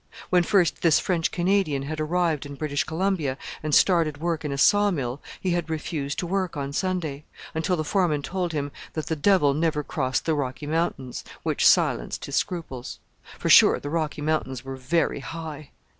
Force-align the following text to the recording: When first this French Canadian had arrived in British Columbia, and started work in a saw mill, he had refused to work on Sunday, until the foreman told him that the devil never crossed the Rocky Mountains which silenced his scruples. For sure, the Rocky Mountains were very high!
When 0.31 0.41
first 0.41 0.81
this 0.81 0.99
French 0.99 1.29
Canadian 1.29 1.83
had 1.83 1.99
arrived 1.99 2.47
in 2.47 2.55
British 2.55 2.83
Columbia, 2.85 3.37
and 3.61 3.75
started 3.75 4.17
work 4.17 4.43
in 4.43 4.51
a 4.51 4.57
saw 4.57 4.89
mill, 4.89 5.21
he 5.39 5.51
had 5.51 5.69
refused 5.69 6.17
to 6.17 6.25
work 6.25 6.57
on 6.57 6.73
Sunday, 6.73 7.23
until 7.53 7.75
the 7.77 7.83
foreman 7.83 8.23
told 8.23 8.51
him 8.51 8.71
that 8.93 9.05
the 9.05 9.15
devil 9.15 9.53
never 9.53 9.83
crossed 9.83 10.25
the 10.25 10.33
Rocky 10.33 10.65
Mountains 10.65 11.23
which 11.43 11.67
silenced 11.67 12.25
his 12.25 12.35
scruples. 12.35 12.97
For 13.37 13.51
sure, 13.51 13.79
the 13.79 13.91
Rocky 13.91 14.23
Mountains 14.23 14.65
were 14.65 14.75
very 14.75 15.19
high! 15.19 15.69